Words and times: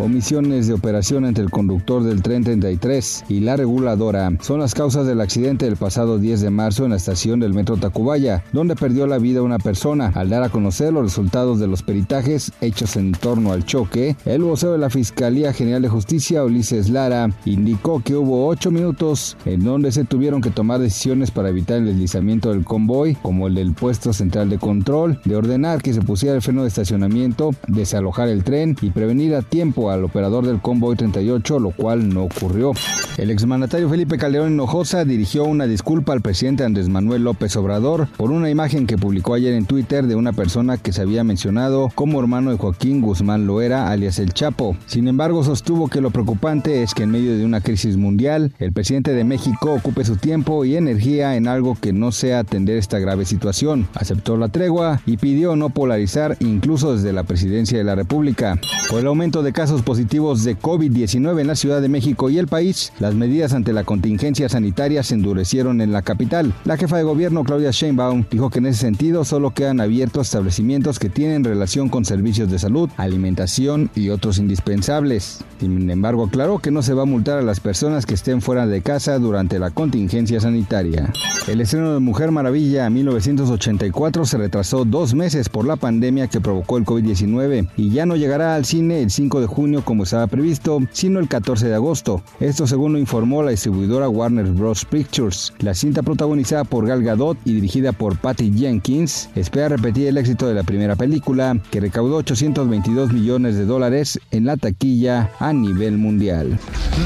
Omisiones 0.00 0.66
de 0.66 0.72
operación 0.72 1.26
entre 1.26 1.44
el 1.44 1.50
conductor 1.50 2.02
del 2.02 2.22
tren 2.22 2.42
33 2.42 3.26
y 3.28 3.40
la 3.40 3.56
reguladora 3.56 4.32
son 4.40 4.58
las 4.58 4.74
causas 4.74 5.06
del 5.06 5.20
accidente 5.20 5.66
del 5.66 5.76
pasado 5.76 6.18
10 6.18 6.40
de 6.40 6.48
marzo 6.48 6.84
en 6.84 6.92
la 6.92 6.96
estación 6.96 7.38
del 7.38 7.52
metro 7.52 7.76
Tacubaya, 7.76 8.42
donde 8.50 8.76
perdió 8.76 9.06
la 9.06 9.18
vida 9.18 9.42
una 9.42 9.58
persona. 9.58 10.10
Al 10.14 10.30
dar 10.30 10.42
a 10.42 10.48
conocer 10.48 10.94
los 10.94 11.02
resultados 11.02 11.60
de 11.60 11.66
los 11.66 11.82
peritajes 11.82 12.50
hechos 12.62 12.96
en 12.96 13.12
torno 13.12 13.52
al 13.52 13.66
choque, 13.66 14.16
el 14.24 14.40
vocero 14.40 14.72
de 14.72 14.78
la 14.78 14.88
Fiscalía 14.88 15.52
General 15.52 15.82
de 15.82 15.90
Justicia, 15.90 16.44
Ulises 16.44 16.88
Lara, 16.88 17.28
indicó 17.44 18.00
que 18.02 18.16
hubo 18.16 18.46
ocho 18.48 18.70
minutos 18.70 19.36
en 19.44 19.64
donde 19.64 19.92
se 19.92 20.04
tuvieron 20.04 20.40
que 20.40 20.50
tomar 20.50 20.80
decisiones 20.80 21.30
para 21.30 21.50
evitar 21.50 21.76
el 21.76 21.86
deslizamiento 21.86 22.48
del 22.50 22.64
convoy, 22.64 23.16
como 23.16 23.48
el 23.48 23.54
del 23.54 23.74
puesto 23.74 24.14
central 24.14 24.48
de 24.48 24.58
control, 24.58 25.20
de 25.26 25.36
ordenar 25.36 25.82
que 25.82 25.92
se 25.92 26.00
pusiera 26.00 26.36
el 26.36 26.42
freno 26.42 26.62
de 26.62 26.68
estacionamiento, 26.68 27.50
desalojar 27.68 28.28
el 28.28 28.44
tren 28.44 28.76
y 28.80 28.88
prevenir 28.88 29.34
a 29.34 29.42
tiempo 29.42 29.89
al 29.94 30.04
operador 30.04 30.46
del 30.46 30.60
convoy 30.60 30.96
38, 30.96 31.58
lo 31.58 31.70
cual 31.70 32.08
no 32.08 32.24
ocurrió. 32.24 32.72
El 33.16 33.30
exmandatario 33.30 33.88
Felipe 33.88 34.16
Calderón 34.16 34.52
Hinojosa 34.52 35.04
dirigió 35.04 35.44
una 35.44 35.66
disculpa 35.66 36.12
al 36.12 36.22
presidente 36.22 36.64
Andrés 36.64 36.88
Manuel 36.88 37.24
López 37.24 37.54
Obrador 37.56 38.08
por 38.16 38.30
una 38.30 38.48
imagen 38.48 38.86
que 38.86 38.96
publicó 38.96 39.34
ayer 39.34 39.52
en 39.54 39.66
Twitter 39.66 40.06
de 40.06 40.14
una 40.14 40.32
persona 40.32 40.78
que 40.78 40.92
se 40.92 41.02
había 41.02 41.24
mencionado 41.24 41.90
como 41.94 42.20
hermano 42.20 42.50
de 42.50 42.56
Joaquín 42.56 43.02
Guzmán 43.02 43.46
Loera, 43.46 43.90
alias 43.90 44.18
El 44.18 44.32
Chapo. 44.32 44.76
Sin 44.86 45.08
embargo, 45.08 45.44
sostuvo 45.44 45.88
que 45.88 46.00
lo 46.00 46.10
preocupante 46.10 46.82
es 46.82 46.94
que 46.94 47.02
en 47.02 47.10
medio 47.10 47.36
de 47.36 47.44
una 47.44 47.60
crisis 47.60 47.96
mundial, 47.96 48.52
el 48.58 48.72
presidente 48.72 49.12
de 49.12 49.24
México 49.24 49.72
ocupe 49.72 50.04
su 50.04 50.16
tiempo 50.16 50.64
y 50.64 50.76
energía 50.76 51.36
en 51.36 51.48
algo 51.48 51.76
que 51.78 51.92
no 51.92 52.12
sea 52.12 52.38
atender 52.38 52.78
esta 52.78 52.98
grave 52.98 53.24
situación. 53.24 53.86
Aceptó 53.94 54.36
la 54.36 54.48
tregua 54.48 55.00
y 55.04 55.16
pidió 55.16 55.56
no 55.56 55.70
polarizar 55.70 56.36
incluso 56.40 56.94
desde 56.94 57.12
la 57.12 57.24
presidencia 57.24 57.76
de 57.76 57.84
la 57.84 57.94
República. 57.94 58.58
Por 58.88 59.00
el 59.00 59.06
aumento 59.06 59.42
de 59.42 59.52
casos 59.52 59.79
positivos 59.82 60.44
de 60.44 60.56
COVID-19 60.56 61.40
en 61.40 61.46
la 61.46 61.56
Ciudad 61.56 61.80
de 61.80 61.88
México 61.88 62.30
y 62.30 62.38
el 62.38 62.46
país, 62.46 62.92
las 62.98 63.14
medidas 63.14 63.52
ante 63.52 63.72
la 63.72 63.84
contingencia 63.84 64.48
sanitaria 64.48 65.02
se 65.02 65.14
endurecieron 65.14 65.80
en 65.80 65.92
la 65.92 66.02
capital. 66.02 66.52
La 66.64 66.76
jefa 66.76 66.96
de 66.96 67.02
gobierno, 67.02 67.44
Claudia 67.44 67.70
Sheinbaum, 67.70 68.24
dijo 68.30 68.50
que 68.50 68.58
en 68.58 68.66
ese 68.66 68.80
sentido 68.80 69.24
solo 69.24 69.52
quedan 69.52 69.80
abiertos 69.80 70.28
establecimientos 70.28 70.98
que 70.98 71.08
tienen 71.08 71.44
relación 71.44 71.88
con 71.88 72.04
servicios 72.04 72.50
de 72.50 72.58
salud, 72.58 72.90
alimentación 72.96 73.90
y 73.94 74.10
otros 74.10 74.38
indispensables. 74.38 75.44
Sin 75.60 75.90
embargo, 75.90 76.24
aclaró 76.24 76.58
que 76.58 76.70
no 76.70 76.80
se 76.80 76.94
va 76.94 77.02
a 77.02 77.04
multar 77.04 77.36
a 77.36 77.42
las 77.42 77.60
personas 77.60 78.06
que 78.06 78.14
estén 78.14 78.40
fuera 78.40 78.66
de 78.66 78.80
casa 78.80 79.18
durante 79.18 79.58
la 79.58 79.70
contingencia 79.70 80.40
sanitaria. 80.40 81.12
El 81.46 81.60
estreno 81.60 81.92
de 81.92 82.00
Mujer 82.00 82.30
Maravilla 82.30 82.88
1984 82.88 84.24
se 84.24 84.38
retrasó 84.38 84.86
dos 84.86 85.14
meses 85.14 85.50
por 85.50 85.66
la 85.66 85.76
pandemia 85.76 86.28
que 86.28 86.40
provocó 86.40 86.78
el 86.78 86.86
COVID-19 86.86 87.68
y 87.76 87.90
ya 87.90 88.06
no 88.06 88.16
llegará 88.16 88.54
al 88.54 88.64
cine 88.64 89.02
el 89.02 89.10
5 89.10 89.40
de 89.42 89.46
junio 89.46 89.84
como 89.84 90.04
estaba 90.04 90.26
previsto, 90.28 90.80
sino 90.92 91.18
el 91.18 91.28
14 91.28 91.68
de 91.68 91.74
agosto. 91.74 92.22
Esto 92.40 92.66
según 92.66 92.94
lo 92.94 92.98
informó 92.98 93.42
la 93.42 93.50
distribuidora 93.50 94.08
Warner 94.08 94.46
Bros. 94.46 94.86
Pictures. 94.86 95.52
La 95.58 95.74
cinta 95.74 96.02
protagonizada 96.02 96.64
por 96.64 96.86
Gal 96.86 97.02
Gadot 97.02 97.36
y 97.44 97.52
dirigida 97.52 97.92
por 97.92 98.16
Patty 98.16 98.50
Jenkins 98.56 99.28
espera 99.34 99.68
repetir 99.68 100.06
el 100.06 100.16
éxito 100.16 100.46
de 100.46 100.54
la 100.54 100.62
primera 100.62 100.96
película, 100.96 101.60
que 101.70 101.80
recaudó 101.80 102.16
822 102.16 103.12
millones 103.12 103.56
de 103.56 103.66
dólares 103.66 104.18
en 104.30 104.46
la 104.46 104.56
taquilla 104.56 105.30
a 105.50 105.52
nivel 105.52 105.98
mundial. 105.98 106.56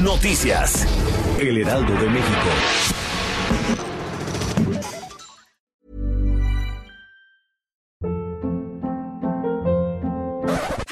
Noticias. 0.03 0.85
El 1.39 1.57
Heraldo 1.57 1.93
de 1.93 2.09
México. 2.09 2.49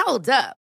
Hold 0.03 0.29
up. 0.29 0.62